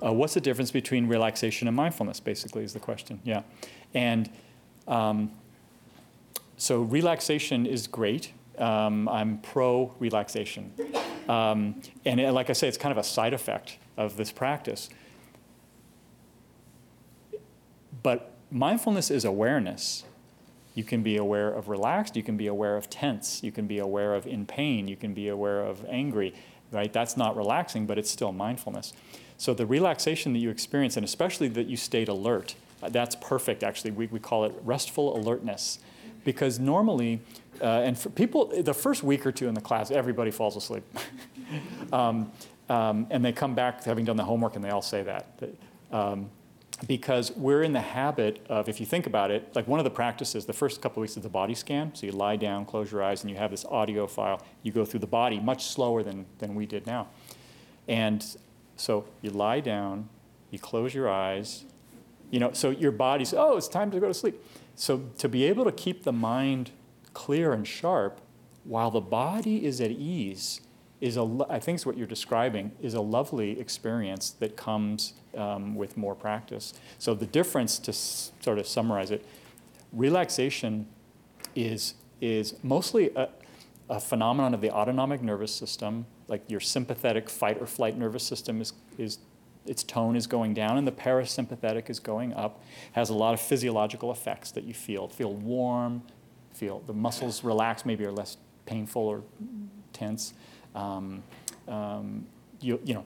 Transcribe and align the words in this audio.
Uh, 0.00 0.12
what's 0.12 0.34
the 0.34 0.40
difference 0.40 0.70
between 0.70 1.06
relaxation 1.06 1.68
and 1.68 1.76
mindfulness, 1.76 2.20
basically, 2.20 2.64
is 2.64 2.72
the 2.72 2.80
question. 2.80 3.20
Yeah. 3.24 3.42
And 3.94 4.30
um, 4.86 5.32
so 6.56 6.82
relaxation 6.82 7.66
is 7.66 7.86
great. 7.86 8.32
Um, 8.58 9.08
I'm 9.08 9.38
pro 9.38 9.94
relaxation. 9.98 10.72
Um, 11.28 11.82
and 12.04 12.20
it, 12.20 12.32
like 12.32 12.48
I 12.48 12.52
say, 12.52 12.68
it's 12.68 12.78
kind 12.78 12.92
of 12.92 12.98
a 12.98 13.04
side 13.04 13.34
effect 13.34 13.78
of 13.96 14.16
this 14.16 14.32
practice. 14.32 14.88
But 18.02 18.32
mindfulness 18.50 19.10
is 19.10 19.24
awareness. 19.24 20.04
You 20.78 20.84
can 20.84 21.02
be 21.02 21.16
aware 21.16 21.48
of 21.52 21.68
relaxed, 21.68 22.14
you 22.14 22.22
can 22.22 22.36
be 22.36 22.46
aware 22.46 22.76
of 22.76 22.88
tense, 22.88 23.42
you 23.42 23.50
can 23.50 23.66
be 23.66 23.80
aware 23.80 24.14
of 24.14 24.28
in 24.28 24.46
pain, 24.46 24.86
you 24.86 24.94
can 24.94 25.12
be 25.12 25.26
aware 25.26 25.60
of 25.60 25.84
angry, 25.88 26.32
right? 26.70 26.92
That's 26.92 27.16
not 27.16 27.36
relaxing, 27.36 27.84
but 27.84 27.98
it's 27.98 28.08
still 28.08 28.30
mindfulness. 28.30 28.92
So 29.38 29.54
the 29.54 29.66
relaxation 29.66 30.34
that 30.34 30.38
you 30.38 30.50
experience, 30.50 30.96
and 30.96 31.02
especially 31.04 31.48
that 31.48 31.66
you 31.66 31.76
stayed 31.76 32.06
alert, 32.06 32.54
uh, 32.80 32.90
that's 32.90 33.16
perfect 33.16 33.64
actually. 33.64 33.90
We, 33.90 34.06
we 34.06 34.20
call 34.20 34.44
it 34.44 34.54
restful 34.62 35.16
alertness. 35.16 35.80
Because 36.24 36.60
normally, 36.60 37.22
uh, 37.60 37.82
and 37.82 37.98
for 37.98 38.10
people, 38.10 38.62
the 38.62 38.72
first 38.72 39.02
week 39.02 39.26
or 39.26 39.32
two 39.32 39.48
in 39.48 39.54
the 39.54 39.60
class, 39.60 39.90
everybody 39.90 40.30
falls 40.30 40.54
asleep. 40.54 40.84
um, 41.92 42.30
um, 42.68 43.08
and 43.10 43.24
they 43.24 43.32
come 43.32 43.56
back 43.56 43.82
having 43.82 44.04
done 44.04 44.16
the 44.16 44.24
homework 44.24 44.54
and 44.54 44.64
they 44.64 44.70
all 44.70 44.82
say 44.82 45.02
that. 45.02 45.42
Um, 45.90 46.30
because 46.86 47.32
we're 47.32 47.62
in 47.62 47.72
the 47.72 47.80
habit 47.80 48.44
of, 48.48 48.68
if 48.68 48.78
you 48.78 48.86
think 48.86 49.06
about 49.06 49.30
it, 49.30 49.54
like 49.54 49.66
one 49.66 49.80
of 49.80 49.84
the 49.84 49.90
practices, 49.90 50.46
the 50.46 50.52
first 50.52 50.80
couple 50.80 51.00
of 51.00 51.02
weeks 51.02 51.16
is 51.16 51.22
the 51.22 51.28
body 51.28 51.54
scan. 51.54 51.94
So 51.94 52.06
you 52.06 52.12
lie 52.12 52.36
down, 52.36 52.64
close 52.66 52.92
your 52.92 53.02
eyes, 53.02 53.22
and 53.22 53.30
you 53.30 53.36
have 53.36 53.50
this 53.50 53.64
audio 53.64 54.06
file. 54.06 54.40
You 54.62 54.70
go 54.70 54.84
through 54.84 55.00
the 55.00 55.06
body 55.06 55.40
much 55.40 55.66
slower 55.66 56.02
than, 56.02 56.26
than 56.38 56.54
we 56.54 56.66
did 56.66 56.86
now. 56.86 57.08
And 57.88 58.24
so 58.76 59.06
you 59.22 59.30
lie 59.30 59.60
down, 59.60 60.08
you 60.50 60.58
close 60.58 60.94
your 60.94 61.10
eyes, 61.10 61.64
you 62.30 62.38
know, 62.38 62.52
so 62.52 62.70
your 62.70 62.92
body's, 62.92 63.34
oh, 63.34 63.56
it's 63.56 63.68
time 63.68 63.90
to 63.90 63.98
go 63.98 64.06
to 64.06 64.14
sleep. 64.14 64.40
So 64.76 65.10
to 65.18 65.28
be 65.28 65.44
able 65.44 65.64
to 65.64 65.72
keep 65.72 66.04
the 66.04 66.12
mind 66.12 66.70
clear 67.12 67.52
and 67.52 67.66
sharp 67.66 68.20
while 68.64 68.90
the 68.90 69.00
body 69.00 69.64
is 69.64 69.80
at 69.80 69.90
ease 69.90 70.60
is 71.00 71.16
a, 71.16 71.46
I 71.48 71.58
think 71.58 71.76
is 71.76 71.86
what 71.86 71.96
you're 71.96 72.06
describing, 72.06 72.72
is 72.82 72.94
a 72.94 73.00
lovely 73.00 73.58
experience 73.60 74.30
that 74.40 74.56
comes 74.56 75.14
um, 75.36 75.74
with 75.76 75.96
more 75.96 76.14
practice. 76.14 76.74
So 76.98 77.14
the 77.14 77.26
difference, 77.26 77.78
to 77.80 77.90
s- 77.92 78.32
sort 78.40 78.58
of 78.58 78.66
summarize 78.66 79.10
it, 79.10 79.24
relaxation 79.92 80.86
is, 81.54 81.94
is 82.20 82.54
mostly 82.62 83.10
a, 83.14 83.28
a 83.88 84.00
phenomenon 84.00 84.54
of 84.54 84.60
the 84.60 84.70
autonomic 84.70 85.22
nervous 85.22 85.54
system 85.54 86.06
like 86.28 86.42
your 86.48 86.60
sympathetic 86.60 87.28
fight 87.28 87.58
or 87.60 87.66
flight 87.66 87.96
nervous 87.96 88.22
system 88.22 88.60
is, 88.60 88.74
is 88.98 89.18
its 89.66 89.82
tone 89.82 90.14
is 90.14 90.26
going 90.26 90.54
down 90.54 90.76
and 90.76 90.86
the 90.86 90.92
parasympathetic 90.92 91.90
is 91.90 91.98
going 91.98 92.32
up 92.34 92.62
has 92.92 93.10
a 93.10 93.14
lot 93.14 93.34
of 93.34 93.40
physiological 93.40 94.10
effects 94.12 94.50
that 94.50 94.64
you 94.64 94.74
feel 94.74 95.08
feel 95.08 95.32
warm 95.32 96.02
feel 96.52 96.80
the 96.86 96.92
muscles 96.92 97.42
relax 97.42 97.84
maybe 97.84 98.04
are 98.04 98.12
less 98.12 98.36
painful 98.66 99.02
or 99.02 99.22
tense 99.92 100.34
um, 100.74 101.22
um, 101.66 102.26
you, 102.60 102.80
you 102.84 102.94
know 102.94 103.04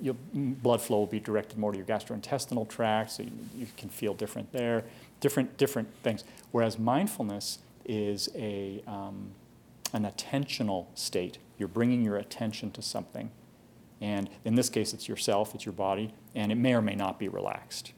your 0.00 0.14
blood 0.34 0.80
flow 0.80 0.98
will 0.98 1.06
be 1.06 1.20
directed 1.20 1.58
more 1.58 1.72
to 1.72 1.78
your 1.78 1.86
gastrointestinal 1.86 2.68
tract 2.68 3.12
so 3.12 3.22
you, 3.22 3.30
you 3.56 3.66
can 3.76 3.88
feel 3.88 4.14
different 4.14 4.50
there 4.52 4.84
different 5.20 5.56
different 5.56 5.88
things 6.02 6.24
whereas 6.50 6.78
mindfulness 6.78 7.58
is 7.84 8.28
a 8.34 8.82
um, 8.86 9.30
an 9.92 10.04
attentional 10.04 10.86
state 10.94 11.38
you're 11.62 11.68
bringing 11.68 12.02
your 12.02 12.16
attention 12.16 12.72
to 12.72 12.82
something. 12.82 13.30
And 14.00 14.28
in 14.44 14.56
this 14.56 14.68
case, 14.68 14.92
it's 14.92 15.08
yourself, 15.08 15.54
it's 15.54 15.64
your 15.64 15.72
body, 15.72 16.12
and 16.34 16.50
it 16.50 16.56
may 16.56 16.74
or 16.74 16.82
may 16.82 16.96
not 16.96 17.20
be 17.20 17.28
relaxed. 17.28 17.92